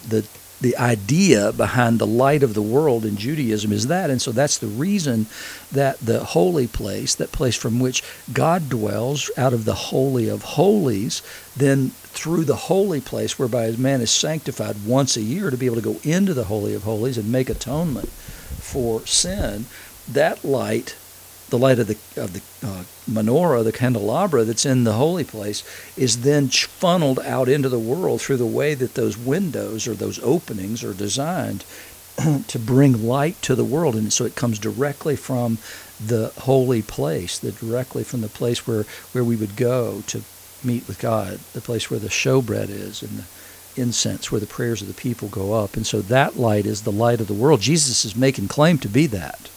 the 0.09 0.25
the 0.65 0.77
idea 0.79 1.53
behind 1.53 1.99
the 1.99 2.07
light 2.07 2.43
of 2.43 2.55
the 2.55 2.63
world 2.63 3.05
in 3.05 3.19
Judaism 3.19 3.71
is 3.71 3.89
that. 3.89 4.09
And 4.09 4.23
so 4.23 4.33
that's 4.33 4.57
the 4.57 4.67
reason 4.67 5.27
that 5.71 5.99
the 5.99 6.25
holy 6.25 6.67
place, 6.67 7.15
that 7.17 7.33
place 7.33 7.55
from 7.55 7.81
which 7.81 8.03
God 8.33 8.71
dwells 8.71 9.31
out 9.37 9.53
of 9.53 9.67
the 9.67 9.75
Holy 9.75 10.27
of 10.27 10.43
Holies, 10.43 11.21
then 11.55 11.91
through 11.91 12.45
the 12.45 12.57
holy 12.57 13.03
place 13.03 13.39
whereby 13.39 13.73
man 13.73 14.01
is 14.01 14.11
sanctified 14.11 14.87
once 14.87 15.19
a 15.19 15.21
year 15.21 15.51
to 15.51 15.59
be 15.59 15.67
able 15.67 15.77
to 15.77 15.83
go 15.83 16.01
into 16.03 16.33
the 16.33 16.45
Holy 16.45 16.73
of 16.73 16.85
Holies 16.85 17.19
and 17.19 17.31
make 17.31 17.51
atonement 17.51 18.09
for 18.09 19.07
sin, 19.07 19.67
that 20.11 20.47
light 20.47 20.97
the 21.51 21.59
light 21.59 21.79
of 21.79 21.87
the 21.87 21.99
of 22.21 22.33
the 22.33 22.67
uh, 22.67 22.85
menorah, 23.09 23.65
the 23.65 23.73
candelabra 23.73 24.45
that's 24.45 24.65
in 24.65 24.85
the 24.85 24.95
holy 24.95 25.25
place, 25.25 25.63
is 25.97 26.23
then 26.23 26.49
funneled 26.49 27.21
out 27.21 27.49
into 27.49 27.69
the 27.69 27.79
world 27.79 28.21
through 28.21 28.39
the 28.39 28.47
way 28.47 28.75
that 28.75 28.95
those 28.95 29.17
windows 29.17 29.87
or 29.87 29.95
those 29.95 30.19
openings 30.21 30.83
are 30.83 30.95
designed 30.95 31.65
to 32.49 32.59
bring 32.59 33.07
light 33.07 33.41
to 33.43 33.55
the 33.55 33.65
world, 33.65 33.95
and 33.95 34.13
so 34.13 34.25
it 34.25 34.37
comes 34.37 34.59
directly 34.59 35.17
from 35.17 35.59
the 36.05 36.33
holy 36.41 36.83
place, 36.83 37.39
the 37.39 37.53
directly 37.53 38.05
from 38.05 38.21
the 38.21 38.29
place 38.29 38.67
where 38.67 38.85
where 39.13 39.25
we 39.25 39.37
would 39.37 39.57
go 39.57 40.03
to 40.07 40.23
meet 40.63 40.89
with 40.89 40.99
God, 40.99 41.41
the 41.53 41.61
place 41.61 41.91
where 41.91 42.01
the 42.01 42.09
showbread 42.09 42.71
is 42.71 43.03
and 43.03 43.19
the 43.19 43.25
incense 43.77 44.31
where 44.31 44.41
the 44.41 44.47
prayers 44.47 44.81
of 44.81 44.89
the 44.89 44.95
people 44.95 45.29
go 45.29 45.53
up. 45.53 45.77
And 45.77 45.87
so 45.87 46.01
that 46.03 46.39
light 46.39 46.65
is 46.65 46.83
the 46.83 46.93
light 46.93 47.21
of 47.21 47.27
the 47.27 47.35
world. 47.35 47.61
Jesus 47.61 48.05
is 48.05 48.17
making 48.17 48.49
claim 48.49 48.79
to 48.79 48.89
be 48.89 49.07
that 49.09 49.51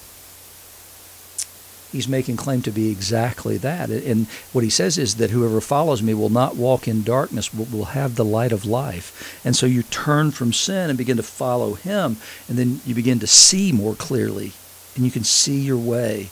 he's 1.91 2.07
making 2.07 2.37
claim 2.37 2.61
to 2.63 2.71
be 2.71 2.89
exactly 2.89 3.57
that. 3.57 3.89
And 3.89 4.27
what 4.53 4.63
he 4.63 4.69
says 4.69 4.97
is 4.97 5.15
that 5.15 5.31
whoever 5.31 5.61
follows 5.61 6.01
me 6.01 6.13
will 6.13 6.29
not 6.29 6.55
walk 6.55 6.87
in 6.87 7.03
darkness, 7.03 7.49
but 7.49 7.71
will 7.71 7.85
have 7.85 8.15
the 8.15 8.25
light 8.25 8.51
of 8.51 8.65
life. 8.65 9.41
And 9.45 9.55
so 9.55 9.65
you 9.65 9.83
turn 9.83 10.31
from 10.31 10.53
sin 10.53 10.89
and 10.89 10.97
begin 10.97 11.17
to 11.17 11.23
follow 11.23 11.73
him, 11.73 12.17
and 12.47 12.57
then 12.57 12.81
you 12.85 12.93
begin 12.93 13.19
to 13.19 13.27
see 13.27 13.71
more 13.71 13.95
clearly, 13.95 14.53
and 14.95 15.05
you 15.05 15.11
can 15.11 15.23
see 15.23 15.59
your 15.59 15.77
way 15.77 16.29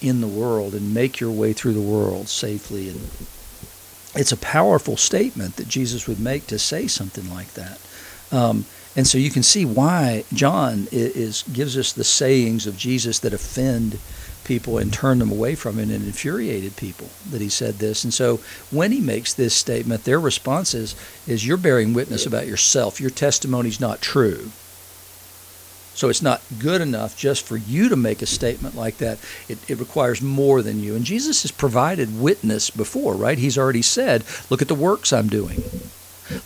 in 0.00 0.20
the 0.20 0.28
world 0.28 0.74
and 0.74 0.94
make 0.94 1.20
your 1.20 1.30
way 1.30 1.52
through 1.52 1.72
the 1.72 1.80
world 1.80 2.28
safely. 2.28 2.88
And 2.88 3.10
it's 4.14 4.32
a 4.32 4.36
powerful 4.36 4.96
statement 4.96 5.56
that 5.56 5.68
Jesus 5.68 6.06
would 6.06 6.20
make 6.20 6.46
to 6.46 6.58
say 6.58 6.86
something 6.86 7.30
like 7.30 7.52
that. 7.54 7.78
Um, 8.32 8.64
and 8.96 9.06
so 9.06 9.18
you 9.18 9.30
can 9.30 9.42
see 9.42 9.66
why 9.66 10.24
John 10.32 10.88
is, 10.90 11.42
gives 11.52 11.76
us 11.76 11.92
the 11.92 12.04
sayings 12.04 12.66
of 12.66 12.78
Jesus 12.78 13.18
that 13.20 13.34
offend 13.34 13.98
people 14.46 14.78
and 14.78 14.92
turned 14.92 15.20
them 15.20 15.30
away 15.30 15.54
from 15.54 15.78
him 15.78 15.90
and 15.90 16.06
infuriated 16.06 16.76
people 16.76 17.08
that 17.30 17.42
he 17.42 17.48
said 17.48 17.74
this. 17.74 18.04
And 18.04 18.14
so 18.14 18.40
when 18.70 18.92
he 18.92 19.00
makes 19.00 19.34
this 19.34 19.54
statement, 19.54 20.04
their 20.04 20.20
response 20.20 20.72
is, 20.72 20.94
is 21.26 21.46
you're 21.46 21.56
bearing 21.58 21.92
witness 21.92 22.24
about 22.24 22.46
yourself. 22.46 23.00
Your 23.00 23.10
testimony's 23.10 23.80
not 23.80 24.00
true. 24.00 24.50
So 25.94 26.10
it's 26.10 26.22
not 26.22 26.42
good 26.58 26.82
enough 26.82 27.16
just 27.16 27.44
for 27.44 27.56
you 27.56 27.88
to 27.88 27.96
make 27.96 28.20
a 28.20 28.26
statement 28.26 28.76
like 28.76 28.98
that. 28.98 29.18
It, 29.48 29.58
it 29.68 29.78
requires 29.78 30.20
more 30.20 30.62
than 30.62 30.78
you. 30.78 30.94
And 30.94 31.06
Jesus 31.06 31.42
has 31.42 31.50
provided 31.50 32.20
witness 32.20 32.70
before, 32.70 33.14
right? 33.14 33.38
He's 33.38 33.58
already 33.58 33.82
said, 33.82 34.22
look 34.50 34.60
at 34.60 34.68
the 34.68 34.74
works 34.74 35.12
I'm 35.12 35.28
doing. 35.28 35.62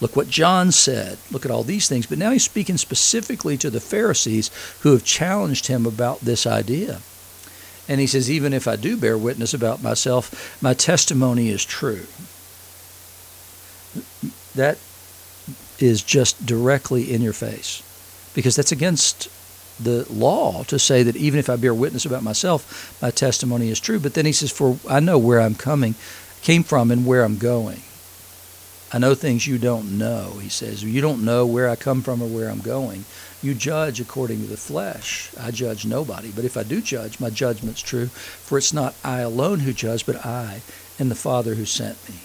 Look 0.00 0.14
what 0.14 0.28
John 0.28 0.72
said. 0.72 1.18
Look 1.30 1.44
at 1.44 1.50
all 1.50 1.64
these 1.64 1.88
things. 1.88 2.06
But 2.06 2.18
now 2.18 2.30
he's 2.30 2.44
speaking 2.44 2.76
specifically 2.76 3.56
to 3.58 3.70
the 3.70 3.80
Pharisees 3.80 4.50
who 4.80 4.92
have 4.92 5.04
challenged 5.04 5.66
him 5.66 5.84
about 5.84 6.20
this 6.20 6.46
idea. 6.46 7.00
And 7.90 8.00
he 8.00 8.06
says, 8.06 8.30
even 8.30 8.52
if 8.52 8.68
I 8.68 8.76
do 8.76 8.96
bear 8.96 9.18
witness 9.18 9.52
about 9.52 9.82
myself, 9.82 10.62
my 10.62 10.74
testimony 10.74 11.48
is 11.48 11.64
true. 11.64 12.06
That 14.54 14.78
is 15.80 16.00
just 16.00 16.46
directly 16.46 17.12
in 17.12 17.20
your 17.20 17.32
face 17.32 17.82
because 18.32 18.54
that's 18.54 18.70
against 18.70 19.28
the 19.82 20.06
law 20.08 20.62
to 20.64 20.78
say 20.78 21.02
that 21.02 21.16
even 21.16 21.40
if 21.40 21.50
I 21.50 21.56
bear 21.56 21.74
witness 21.74 22.06
about 22.06 22.22
myself, 22.22 22.96
my 23.02 23.10
testimony 23.10 23.70
is 23.70 23.80
true. 23.80 23.98
But 23.98 24.14
then 24.14 24.24
he 24.24 24.32
says, 24.32 24.52
For 24.52 24.78
I 24.88 25.00
know 25.00 25.18
where 25.18 25.40
I'm 25.40 25.56
coming, 25.56 25.96
came 26.42 26.62
from, 26.62 26.92
and 26.92 27.04
where 27.04 27.24
I'm 27.24 27.38
going. 27.38 27.80
I 28.92 28.98
know 28.98 29.16
things 29.16 29.48
you 29.48 29.58
don't 29.58 29.98
know, 29.98 30.38
he 30.40 30.48
says. 30.48 30.84
You 30.84 31.00
don't 31.00 31.24
know 31.24 31.44
where 31.44 31.68
I 31.68 31.74
come 31.74 32.02
from 32.02 32.22
or 32.22 32.28
where 32.28 32.50
I'm 32.50 32.60
going. 32.60 33.04
You 33.42 33.54
judge 33.54 34.00
according 34.00 34.40
to 34.40 34.46
the 34.46 34.56
flesh. 34.56 35.30
I 35.38 35.50
judge 35.50 35.86
nobody. 35.86 36.30
But 36.30 36.44
if 36.44 36.56
I 36.56 36.62
do 36.62 36.80
judge, 36.80 37.20
my 37.20 37.30
judgment's 37.30 37.80
true. 37.80 38.06
For 38.06 38.58
it's 38.58 38.72
not 38.72 38.94
I 39.02 39.20
alone 39.20 39.60
who 39.60 39.72
judge, 39.72 40.04
but 40.04 40.26
I 40.26 40.60
and 40.98 41.10
the 41.10 41.14
Father 41.14 41.54
who 41.54 41.64
sent 41.64 41.96
me. 42.08 42.16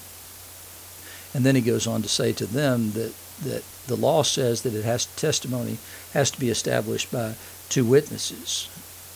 And 1.34 1.46
then 1.46 1.56
he 1.56 1.62
goes 1.62 1.88
on 1.88 2.02
to 2.02 2.10
say 2.10 2.34
to 2.34 2.46
them 2.46 2.92
that, 2.92 3.14
that 3.44 3.64
the 3.88 3.96
law 3.96 4.24
says 4.24 4.62
that 4.64 4.74
it 4.74 4.84
has 4.84 5.06
testimony 5.06 5.78
has 6.14 6.32
to 6.32 6.40
be 6.40 6.50
established 6.50 7.12
by 7.12 7.36
two 7.70 7.86
witnesses. 7.86 8.70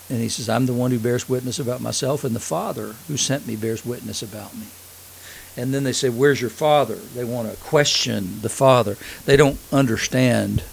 And 0.10 0.20
he 0.22 0.30
says, 0.30 0.50
I'm 0.50 0.66
the 0.66 0.74
one 0.74 0.92
who 0.92 1.00
bears 1.00 1.30
witness 1.30 1.60
about 1.60 1.82
myself, 1.82 2.24
and 2.24 2.36
the 2.36 2.40
Father 2.40 2.96
who 3.08 3.18
sent 3.18 3.46
me 3.46 3.56
bears 3.56 3.86
witness 3.86 4.22
about 4.22 4.56
me 4.56 4.68
and 5.58 5.74
then 5.74 5.84
they 5.84 5.92
say, 5.92 6.10
Where's 6.10 6.40
your 6.40 6.50
father? 6.50 6.96
They 6.96 7.26
want 7.26 7.52
to 7.52 7.58
question 7.58 8.42
the 8.42 8.50
father. 8.50 8.96
They 9.26 9.36
don't 9.36 9.60
understand 9.74 10.64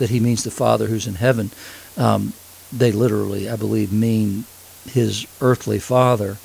that 0.00 0.10
he 0.10 0.18
means 0.18 0.42
the 0.42 0.50
father 0.50 0.86
who's 0.86 1.06
in 1.06 1.14
heaven. 1.14 1.50
Um, 1.96 2.32
they 2.72 2.90
literally, 2.90 3.48
I 3.48 3.56
believe, 3.56 3.92
mean 3.92 4.44
his 4.88 5.26
earthly 5.40 5.78
father, 5.78 6.38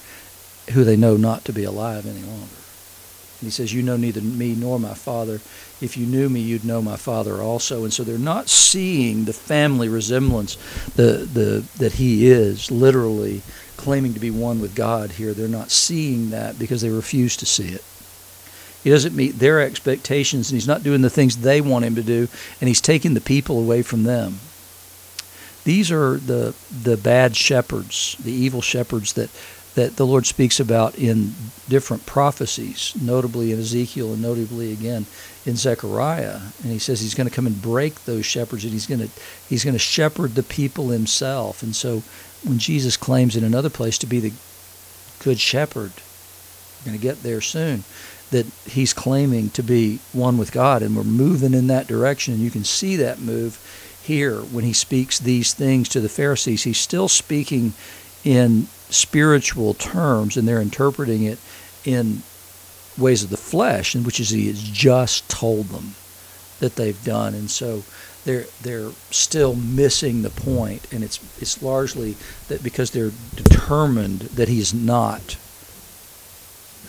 who 0.73 0.83
they 0.83 0.97
know 0.97 1.15
not 1.15 1.45
to 1.45 1.53
be 1.53 1.63
alive 1.63 2.05
any 2.05 2.21
longer. 2.21 2.55
And 3.39 3.47
he 3.47 3.49
says, 3.49 3.73
You 3.73 3.81
know 3.81 3.97
neither 3.97 4.21
me 4.21 4.55
nor 4.55 4.79
my 4.79 4.93
father. 4.93 5.35
If 5.81 5.97
you 5.97 6.05
knew 6.05 6.29
me, 6.29 6.41
you'd 6.41 6.65
know 6.65 6.81
my 6.81 6.97
father 6.97 7.41
also. 7.41 7.83
And 7.83 7.93
so 7.93 8.03
they're 8.03 8.17
not 8.17 8.49
seeing 8.49 9.25
the 9.25 9.33
family 9.33 9.87
resemblance 9.87 10.55
the, 10.95 11.27
the, 11.31 11.65
that 11.77 11.93
he 11.93 12.27
is 12.27 12.71
literally 12.71 13.41
claiming 13.77 14.13
to 14.13 14.19
be 14.19 14.31
one 14.31 14.59
with 14.59 14.75
God 14.75 15.11
here. 15.11 15.33
They're 15.33 15.47
not 15.47 15.71
seeing 15.71 16.31
that 16.31 16.59
because 16.59 16.81
they 16.81 16.89
refuse 16.89 17.37
to 17.37 17.45
see 17.45 17.67
it. 17.67 17.83
He 18.85 18.91
doesn't 18.91 19.15
meet 19.15 19.39
their 19.39 19.61
expectations, 19.61 20.51
and 20.51 20.55
he's 20.55 20.67
not 20.67 20.83
doing 20.83 21.01
the 21.01 21.09
things 21.09 21.37
they 21.37 21.59
want 21.59 21.85
him 21.85 21.95
to 21.95 22.03
do, 22.03 22.27
and 22.61 22.67
he's 22.67 22.81
taking 22.81 23.15
the 23.15 23.19
people 23.19 23.57
away 23.57 23.81
from 23.81 24.03
them. 24.03 24.37
These 25.63 25.91
are 25.91 26.17
the 26.17 26.53
the 26.83 26.95
bad 26.95 27.35
shepherds, 27.35 28.15
the 28.23 28.31
evil 28.31 28.61
shepherds 28.61 29.13
that 29.13 29.31
that 29.73 29.95
the 29.95 30.05
Lord 30.05 30.27
speaks 30.27 30.59
about 30.59 30.99
in 30.99 31.33
different 31.67 32.05
prophecies, 32.05 32.93
notably 33.01 33.51
in 33.51 33.59
Ezekiel 33.59 34.13
and 34.13 34.21
notably 34.21 34.71
again 34.71 35.07
in 35.47 35.55
Zechariah. 35.55 36.41
And 36.61 36.71
he 36.71 36.77
says 36.77 37.01
he's 37.01 37.15
going 37.15 37.27
to 37.27 37.35
come 37.35 37.47
and 37.47 37.59
break 37.59 38.05
those 38.05 38.27
shepherds, 38.27 38.65
and 38.65 38.71
he's 38.71 38.85
going 38.85 39.01
to 39.01 39.09
he's 39.49 39.63
going 39.63 39.73
to 39.73 39.79
shepherd 39.79 40.35
the 40.35 40.43
people 40.43 40.89
himself. 40.89 41.63
And 41.63 41.75
so 41.75 42.03
when 42.43 42.59
Jesus 42.59 42.97
claims 42.97 43.35
in 43.35 43.43
another 43.43 43.71
place 43.71 43.97
to 43.97 44.05
be 44.05 44.19
the 44.19 44.33
good 45.23 45.39
shepherd, 45.39 45.91
we're 46.85 46.91
going 46.91 46.99
to 46.99 47.01
get 47.01 47.23
there 47.23 47.41
soon, 47.41 47.83
that 48.31 48.45
he's 48.65 48.93
claiming 48.93 49.49
to 49.51 49.63
be 49.63 49.99
one 50.13 50.37
with 50.37 50.51
God, 50.51 50.81
and 50.81 50.95
we're 50.95 51.03
moving 51.03 51.53
in 51.53 51.67
that 51.67 51.87
direction. 51.87 52.33
And 52.33 52.43
you 52.43 52.51
can 52.51 52.63
see 52.63 52.95
that 52.97 53.19
move 53.19 53.59
here 54.03 54.39
when 54.39 54.63
he 54.63 54.73
speaks 54.73 55.19
these 55.19 55.53
things 55.53 55.89
to 55.89 56.01
the 56.01 56.09
Pharisees. 56.09 56.63
He's 56.63 56.79
still 56.79 57.07
speaking 57.07 57.73
in 58.23 58.67
spiritual 58.89 59.73
terms, 59.73 60.37
and 60.37 60.47
they're 60.47 60.61
interpreting 60.61 61.23
it 61.23 61.39
in 61.83 62.23
ways 62.97 63.23
of 63.23 63.29
the 63.29 63.37
flesh, 63.37 63.95
in 63.95 64.03
which 64.03 64.19
is 64.19 64.29
he 64.29 64.47
has 64.47 64.61
just 64.61 65.29
told 65.29 65.67
them 65.67 65.95
that 66.59 66.75
they've 66.75 67.03
done. 67.03 67.33
And 67.35 67.49
so 67.49 67.83
they're 68.25 68.45
they're 68.61 68.91
still 69.11 69.55
missing 69.55 70.21
the 70.21 70.29
point, 70.29 70.91
and 70.91 71.03
it's 71.03 71.19
it's 71.39 71.61
largely 71.61 72.15
that 72.47 72.63
because 72.63 72.91
they're 72.91 73.11
determined 73.35 74.21
that 74.21 74.49
he's 74.49 74.73
not 74.73 75.37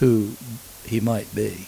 who 0.00 0.33
he 0.88 1.00
might 1.00 1.35
be, 1.35 1.66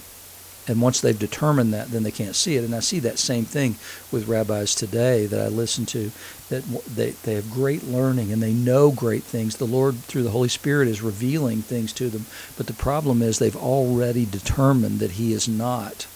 and 0.69 0.83
once 0.83 1.01
they've 1.01 1.19
determined 1.19 1.73
that, 1.73 1.91
then 1.91 2.03
they 2.03 2.11
can't 2.11 2.37
see 2.37 2.57
it. 2.57 2.65
And 2.65 2.75
I 2.75 2.81
see 2.81 3.01
that 3.01 3.19
same 3.19 3.47
thing 3.47 3.77
with 4.13 4.29
rabbis 4.29 4.75
today 4.75 5.25
that 5.27 5.41
I 5.41 5.49
listen 5.49 5.87
to, 5.87 6.11
that 6.51 6.65
they 6.95 7.11
they 7.11 7.35
have 7.35 7.51
great 7.51 7.85
learning 7.85 8.31
and 8.33 8.43
they 8.43 8.53
know 8.53 8.91
great 8.91 9.23
things. 9.25 9.57
The 9.57 9.65
Lord 9.65 9.97
through 9.97 10.25
the 10.25 10.31
Holy 10.31 10.49
Spirit 10.49 10.89
is 10.89 11.01
revealing 11.01 11.63
things 11.63 11.93
to 11.95 12.11
them, 12.11 12.27
but 12.57 12.67
the 12.67 12.75
problem 12.75 13.23
is 13.23 13.39
they've 13.39 13.57
already 13.57 14.27
determined 14.27 15.01
that 15.01 15.13
he 15.13 15.33
is 15.33 15.49
not 15.49 16.07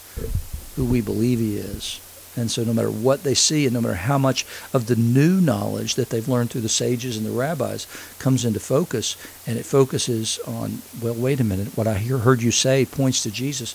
who 0.76 0.84
we 0.84 1.00
believe 1.00 1.38
he 1.38 1.56
is 1.56 2.00
and 2.34 2.50
so, 2.50 2.64
no 2.64 2.72
matter 2.72 2.90
what 2.90 3.24
they 3.24 3.34
see, 3.34 3.66
and 3.66 3.74
no 3.74 3.80
matter 3.82 3.94
how 3.94 4.16
much 4.16 4.46
of 4.72 4.86
the 4.86 4.96
new 4.96 5.40
knowledge 5.40 5.96
that 5.96 6.08
they've 6.08 6.28
learned 6.28 6.50
through 6.50 6.62
the 6.62 6.68
sages 6.68 7.16
and 7.16 7.26
the 7.26 7.30
rabbis 7.30 7.86
comes 8.18 8.44
into 8.44 8.58
focus, 8.58 9.16
and 9.46 9.58
it 9.58 9.66
focuses 9.66 10.38
on, 10.46 10.80
well, 11.02 11.14
wait 11.14 11.40
a 11.40 11.44
minute, 11.44 11.76
what 11.76 11.86
I 11.86 11.94
hear, 11.94 12.18
heard 12.18 12.40
you 12.42 12.50
say 12.50 12.86
points 12.86 13.22
to 13.24 13.30
Jesus, 13.30 13.74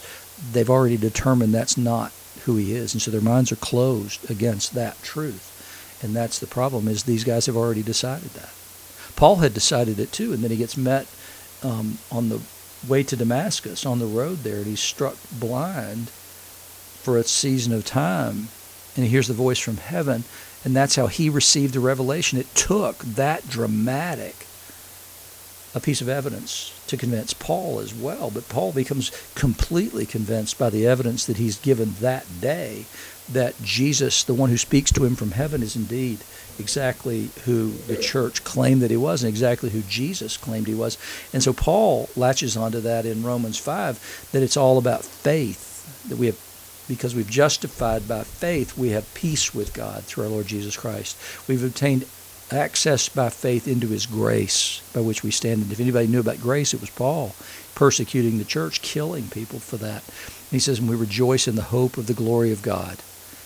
they've 0.52 0.70
already 0.70 0.98
determined 0.98 1.54
that's 1.54 1.78
not 1.78 2.12
who 2.46 2.56
he 2.56 2.74
is. 2.74 2.94
And 2.94 3.02
so 3.02 3.12
their 3.12 3.22
minds 3.22 3.52
are 3.52 3.58
closed 3.58 4.30
against 4.30 4.74
that 4.74 5.02
truth. 5.04 5.54
And 6.04 6.16
that's 6.16 6.40
the 6.40 6.48
problem, 6.48 6.88
is 6.88 7.04
these 7.04 7.24
guys 7.24 7.46
have 7.46 7.58
already 7.58 7.84
decided 7.84 8.30
that. 8.32 8.50
Paul 9.16 9.38
had 9.38 9.54
decided 9.54 10.00
it 10.00 10.12
too, 10.12 10.34
and 10.34 10.44
then 10.44 10.52
he 10.52 10.58
gets 10.58 10.78
met 10.78 11.08
um, 11.64 12.00
on 12.12 12.30
the 12.30 12.42
way 12.88 13.04
to 13.04 13.16
Damascus 13.16 13.86
on 13.86 14.00
the 14.00 14.06
road 14.06 14.40
there, 14.40 14.58
and 14.58 14.66
he's 14.66 14.80
struck 14.80 15.16
blind 15.32 16.12
for 17.08 17.18
a 17.18 17.24
season 17.24 17.72
of 17.72 17.86
time 17.86 18.50
and 18.98 19.06
he 19.06 19.08
hears 19.08 19.30
the 19.30 19.34
voice 19.34 19.60
from 19.60 19.78
heaven 19.78 20.26
and 20.66 20.76
that's 20.76 20.98
how 20.98 21.08
he 21.08 21.30
received 21.30 21.74
the 21.74 21.80
revelation. 21.80 22.38
It 22.38 22.54
took 22.54 22.98
that 22.98 23.48
dramatic 23.48 24.46
a 25.74 25.80
piece 25.80 26.02
of 26.02 26.10
evidence 26.10 26.78
to 26.88 26.98
convince 26.98 27.34
Paul 27.34 27.80
as 27.80 27.96
well. 27.96 28.30
But 28.30 28.50
Paul 28.50 28.74
becomes 28.74 29.14
completely 29.36 30.06
convinced 30.06 30.60
by 30.60 30.70
the 30.70 30.86
evidence 30.86 31.26
that 31.28 31.38
he's 31.38 31.58
given 31.58 31.94
that 32.02 32.26
day 32.42 32.84
that 33.32 33.56
Jesus 33.64 34.26
the 34.26 34.34
one 34.34 34.50
who 34.50 34.58
speaks 34.58 34.92
to 34.92 35.06
him 35.06 35.16
from 35.16 35.32
heaven 35.32 35.64
is 35.64 35.78
indeed 35.78 36.20
exactly 36.60 37.30
who 37.46 37.72
the 37.88 37.96
church 37.96 38.44
claimed 38.44 38.82
that 38.82 38.92
he 38.92 38.98
was 38.98 39.24
and 39.24 39.30
exactly 39.30 39.70
who 39.70 39.82
Jesus 39.84 40.36
claimed 40.36 40.68
he 40.68 40.74
was. 40.74 40.98
And 41.32 41.42
so 41.42 41.54
Paul 41.54 42.10
latches 42.18 42.58
onto 42.58 42.82
that 42.82 43.06
in 43.06 43.24
Romans 43.24 43.58
5 43.58 44.28
that 44.34 44.44
it's 44.44 44.58
all 44.58 44.78
about 44.78 45.06
faith 45.06 46.04
that 46.10 46.18
we 46.18 46.26
have 46.26 46.47
because 46.88 47.16
we've 47.16 47.30
justified 47.30 48.08
by 48.08 48.24
faith, 48.24 48.78
we 48.78 48.90
have 48.90 49.14
peace 49.14 49.54
with 49.54 49.74
God 49.74 50.04
through 50.04 50.26
our 50.26 50.30
Lord 50.30 50.48
Jesus 50.48 50.78
Christ. 50.78 51.18
We've 51.48 51.64
obtained 51.64 52.06
access 52.52 53.10
by 53.10 53.30
faith 53.30 53.68
into 53.68 53.88
his 53.88 54.06
grace 54.06 54.82
by 54.94 55.02
which 55.02 55.24
we 55.24 55.32
stand. 55.32 55.64
And 55.64 55.72
if 55.72 55.80
anybody 55.80 56.08
knew 56.08 56.22
about 56.22 56.40
grace, 56.40 56.74
it 56.74 56.82
was 56.82 56.90
Paul 56.90 57.36
persecuting 57.76 58.40
the 58.40 58.46
church, 58.46 58.82
killing 58.82 59.28
people 59.28 59.60
for 59.60 59.78
that. 59.78 60.04
And 60.04 60.50
he 60.50 60.60
says, 60.60 60.80
and 60.80 60.90
we 60.90 60.96
rejoice 60.96 61.48
in 61.48 61.56
the 61.56 61.62
hope 61.62 61.98
of 61.98 62.08
the 62.08 62.14
glory 62.14 62.52
of 62.52 62.64
God. 62.64 62.98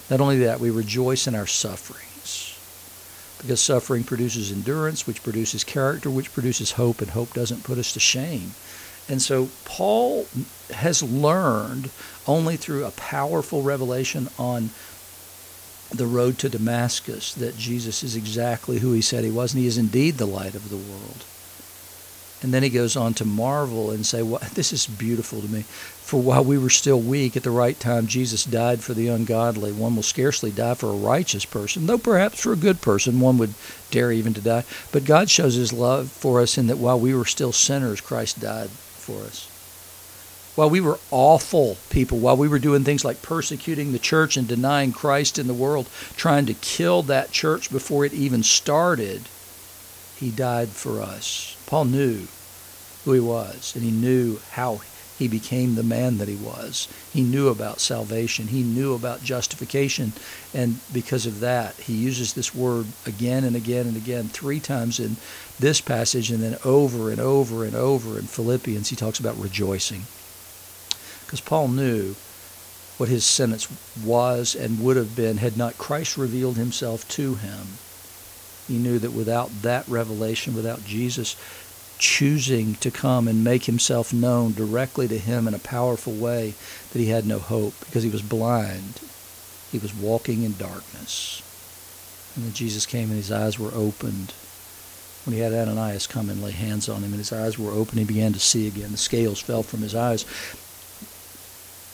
Not 0.09 0.21
only 0.21 0.39
that, 0.39 0.61
we 0.61 0.69
rejoice 0.69 1.27
in 1.27 1.35
our 1.35 1.47
sufferings. 1.47 2.57
Because 3.41 3.59
suffering 3.59 4.03
produces 4.03 4.51
endurance, 4.51 5.05
which 5.05 5.23
produces 5.23 5.63
character, 5.65 6.09
which 6.09 6.31
produces 6.31 6.73
hope, 6.73 7.01
and 7.01 7.09
hope 7.09 7.33
doesn't 7.33 7.63
put 7.63 7.77
us 7.77 7.91
to 7.93 7.99
shame. 7.99 8.51
And 9.09 9.21
so 9.21 9.49
Paul 9.65 10.27
has 10.73 11.03
learned 11.03 11.89
only 12.27 12.55
through 12.55 12.85
a 12.85 12.91
powerful 12.91 13.61
revelation 13.61 14.29
on 14.37 14.69
the 15.89 16.05
road 16.05 16.37
to 16.39 16.49
Damascus 16.49 17.33
that 17.33 17.57
Jesus 17.57 18.03
is 18.03 18.15
exactly 18.15 18.79
who 18.79 18.93
he 18.93 19.01
said 19.01 19.23
he 19.23 19.31
was, 19.31 19.53
and 19.53 19.61
he 19.61 19.67
is 19.67 19.77
indeed 19.77 20.17
the 20.17 20.25
light 20.25 20.55
of 20.55 20.69
the 20.69 20.77
world. 20.77 21.25
And 22.41 22.53
then 22.53 22.63
he 22.63 22.69
goes 22.69 22.95
on 22.95 23.13
to 23.15 23.25
marvel 23.25 23.91
and 23.91 24.05
say, 24.05 24.23
well, 24.23 24.41
This 24.53 24.73
is 24.73 24.87
beautiful 24.87 25.41
to 25.41 25.47
me. 25.47 25.61
For 25.61 26.21
while 26.21 26.43
we 26.43 26.57
were 26.57 26.69
still 26.69 26.99
weak, 26.99 27.37
at 27.37 27.43
the 27.43 27.51
right 27.51 27.79
time, 27.79 28.07
Jesus 28.07 28.43
died 28.43 28.81
for 28.81 28.93
the 28.93 29.09
ungodly. 29.09 29.71
One 29.71 29.95
will 29.95 30.03
scarcely 30.03 30.51
die 30.51 30.73
for 30.73 30.89
a 30.89 30.95
righteous 30.95 31.45
person, 31.45 31.85
though 31.85 31.97
perhaps 31.97 32.41
for 32.41 32.51
a 32.51 32.57
good 32.57 32.81
person 32.81 33.19
one 33.19 33.37
would 33.37 33.53
dare 33.91 34.11
even 34.11 34.33
to 34.33 34.41
die. 34.41 34.63
But 34.91 35.05
God 35.05 35.29
shows 35.29 35.55
his 35.55 35.71
love 35.71 36.09
for 36.11 36.41
us 36.41 36.57
in 36.57 36.67
that 36.67 36.77
while 36.77 36.99
we 36.99 37.13
were 37.13 37.25
still 37.25 37.51
sinners, 37.51 38.01
Christ 38.01 38.39
died 38.39 38.69
for 39.11 39.25
us. 39.25 39.47
While 40.55 40.69
we 40.69 40.81
were 40.81 40.99
awful 41.11 41.77
people, 41.89 42.19
while 42.19 42.35
we 42.35 42.47
were 42.47 42.59
doing 42.59 42.83
things 42.83 43.05
like 43.05 43.21
persecuting 43.21 43.91
the 43.91 43.99
church 43.99 44.35
and 44.35 44.47
denying 44.47 44.91
Christ 44.91 45.39
in 45.39 45.47
the 45.47 45.53
world, 45.53 45.87
trying 46.17 46.45
to 46.47 46.53
kill 46.53 47.03
that 47.03 47.31
church 47.31 47.71
before 47.71 48.05
it 48.05 48.13
even 48.13 48.43
started, 48.43 49.23
he 50.17 50.29
died 50.29 50.69
for 50.69 51.01
us. 51.01 51.55
Paul 51.67 51.85
knew 51.85 52.27
who 53.05 53.13
he 53.13 53.19
was, 53.19 53.73
and 53.75 53.83
he 53.83 53.91
knew 53.91 54.39
how 54.51 54.81
he 55.21 55.27
became 55.27 55.75
the 55.75 55.83
man 55.83 56.17
that 56.17 56.27
he 56.27 56.35
was. 56.35 56.87
He 57.13 57.21
knew 57.21 57.49
about 57.49 57.79
salvation. 57.79 58.47
He 58.47 58.63
knew 58.63 58.95
about 58.95 59.23
justification. 59.23 60.13
And 60.51 60.79
because 60.91 61.27
of 61.27 61.41
that, 61.41 61.75
he 61.75 61.93
uses 61.93 62.33
this 62.33 62.55
word 62.55 62.87
again 63.05 63.43
and 63.43 63.55
again 63.55 63.85
and 63.85 63.95
again, 63.95 64.29
three 64.29 64.59
times 64.59 64.99
in 64.99 65.17
this 65.59 65.79
passage, 65.79 66.31
and 66.31 66.41
then 66.41 66.57
over 66.65 67.11
and 67.11 67.19
over 67.21 67.63
and 67.63 67.75
over 67.75 68.17
in 68.17 68.25
Philippians, 68.25 68.89
he 68.89 68.95
talks 68.95 69.19
about 69.19 69.37
rejoicing. 69.37 70.01
Because 71.23 71.39
Paul 71.39 71.67
knew 71.67 72.15
what 72.97 73.07
his 73.07 73.23
sentence 73.23 73.67
was 74.03 74.55
and 74.55 74.83
would 74.83 74.97
have 74.97 75.15
been 75.15 75.37
had 75.37 75.55
not 75.55 75.77
Christ 75.77 76.17
revealed 76.17 76.57
himself 76.57 77.07
to 77.09 77.35
him. 77.35 77.77
He 78.67 78.79
knew 78.79 78.97
that 78.97 79.11
without 79.11 79.51
that 79.61 79.87
revelation, 79.87 80.55
without 80.55 80.83
Jesus 80.83 81.35
choosing 82.01 82.73
to 82.75 82.89
come 82.89 83.27
and 83.27 83.43
make 83.43 83.65
himself 83.65 84.11
known 84.11 84.53
directly 84.53 85.07
to 85.07 85.19
him 85.19 85.47
in 85.47 85.53
a 85.53 85.59
powerful 85.59 86.13
way, 86.13 86.55
that 86.91 86.99
he 86.99 87.05
had 87.05 87.27
no 87.27 87.37
hope 87.37 87.75
because 87.81 88.01
he 88.03 88.09
was 88.09 88.23
blind. 88.23 88.99
He 89.71 89.77
was 89.77 89.93
walking 89.93 90.41
in 90.41 90.57
darkness. 90.57 91.43
And 92.35 92.43
then 92.43 92.53
Jesus 92.53 92.87
came 92.87 93.09
and 93.09 93.17
his 93.17 93.31
eyes 93.31 93.59
were 93.59 93.71
opened. 93.73 94.33
When 95.25 95.35
he 95.35 95.41
had 95.41 95.53
Ananias 95.53 96.07
come 96.07 96.29
and 96.31 96.41
lay 96.41 96.51
hands 96.51 96.89
on 96.89 97.03
him 97.03 97.11
and 97.11 97.19
his 97.19 97.31
eyes 97.31 97.59
were 97.59 97.71
open, 97.71 97.99
he 97.99 98.03
began 98.03 98.33
to 98.33 98.39
see 98.39 98.67
again. 98.67 98.91
The 98.91 98.97
scales 98.97 99.39
fell 99.39 99.61
from 99.61 99.81
his 99.81 99.93
eyes. 99.93 100.25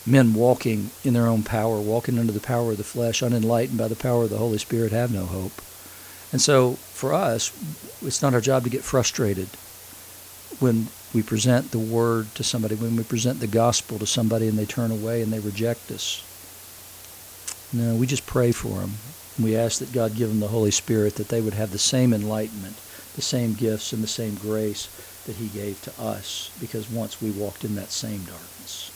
Men 0.06 0.32
walking 0.32 0.90
in 1.04 1.12
their 1.12 1.26
own 1.26 1.42
power, 1.42 1.78
walking 1.78 2.18
under 2.18 2.32
the 2.32 2.40
power 2.40 2.70
of 2.70 2.78
the 2.78 2.84
flesh, 2.84 3.22
unenlightened 3.22 3.76
by 3.76 3.88
the 3.88 3.94
power 3.94 4.24
of 4.24 4.30
the 4.30 4.38
Holy 4.38 4.56
Spirit, 4.56 4.90
have 4.90 5.12
no 5.12 5.26
hope. 5.26 5.60
And 6.32 6.40
so 6.40 6.74
for 6.94 7.12
us, 7.12 7.52
it's 8.02 8.22
not 8.22 8.32
our 8.32 8.40
job 8.40 8.64
to 8.64 8.70
get 8.70 8.82
frustrated 8.82 9.48
when 10.60 10.88
we 11.14 11.22
present 11.22 11.70
the 11.70 11.78
word 11.78 12.34
to 12.34 12.44
somebody, 12.44 12.74
when 12.74 12.96
we 12.96 13.04
present 13.04 13.40
the 13.40 13.46
gospel 13.46 13.98
to 13.98 14.06
somebody 14.06 14.48
and 14.48 14.58
they 14.58 14.66
turn 14.66 14.90
away 14.90 15.22
and 15.22 15.32
they 15.32 15.40
reject 15.40 15.90
us. 15.90 16.24
No, 17.72 17.94
we 17.94 18.06
just 18.06 18.26
pray 18.26 18.52
for 18.52 18.80
them. 18.80 18.92
We 19.40 19.56
ask 19.56 19.78
that 19.78 19.92
God 19.92 20.16
give 20.16 20.28
them 20.28 20.40
the 20.40 20.48
Holy 20.48 20.70
Spirit, 20.70 21.14
that 21.16 21.28
they 21.28 21.40
would 21.40 21.54
have 21.54 21.70
the 21.70 21.78
same 21.78 22.12
enlightenment, 22.12 22.76
the 23.14 23.22
same 23.22 23.54
gifts, 23.54 23.92
and 23.92 24.02
the 24.02 24.08
same 24.08 24.34
grace 24.36 24.88
that 25.26 25.36
He 25.36 25.48
gave 25.48 25.80
to 25.82 26.02
us, 26.02 26.50
because 26.60 26.90
once 26.90 27.22
we 27.22 27.30
walked 27.30 27.64
in 27.64 27.74
that 27.76 27.90
same 27.90 28.24
darkness. 28.24 28.90